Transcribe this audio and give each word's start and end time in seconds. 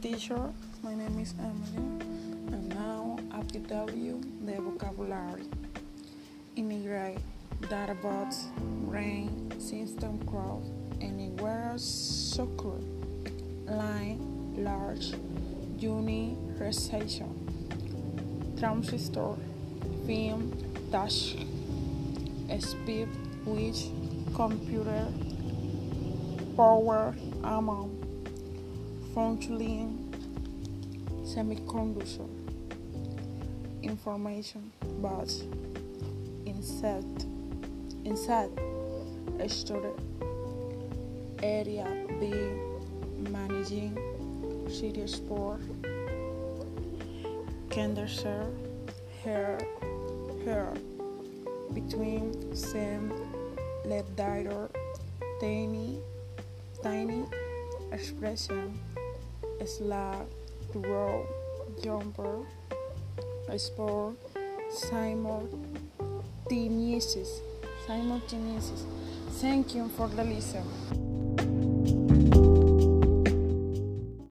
teacher. 0.00 0.52
My 0.84 0.94
name 0.94 1.18
is 1.18 1.34
Emily, 1.40 1.88
and 2.54 2.68
now 2.68 3.18
will 3.52 3.64
tell 3.66 3.90
you 3.90 4.20
the 4.44 4.60
vocabulary. 4.60 5.42
Immigrate, 6.54 7.18
databots, 7.62 8.46
brain, 8.86 9.50
system 9.58 10.24
crowd, 10.24 10.62
anywhere 11.00 11.72
circle, 11.76 12.78
line, 13.66 14.20
large, 14.56 15.14
uni, 15.78 16.36
recession, 16.60 17.34
transistor, 18.56 19.34
film, 20.06 20.52
dash, 20.92 21.34
speed, 22.60 23.08
which, 23.44 23.88
computer, 24.36 25.08
power, 26.56 27.16
amount 27.42 27.97
functioning 29.18 29.98
semiconductor 31.24 32.28
information 33.82 34.70
but 35.02 35.28
inside 36.46 37.24
inside 38.04 38.48
a 39.40 39.48
story 39.48 39.90
area 41.42 41.84
B 42.20 42.30
managing 43.36 43.98
city 44.70 45.04
sport 45.08 45.62
cancer 47.70 48.46
hair 49.24 49.58
hair 50.44 50.72
between 51.74 52.54
same 52.54 53.10
left 53.84 54.14
diator 54.14 54.70
tiny 55.40 55.98
tiny 56.84 57.24
expression 57.90 58.78
slide, 59.66 60.26
row, 60.74 61.26
jumper, 61.82 62.44
sport, 63.56 64.16
simultaneous, 64.70 67.40
simultaneous. 67.86 68.84
Thank 69.40 69.74
you 69.74 69.88
for 69.88 70.08
the 70.08 70.24
listen. 70.24 71.07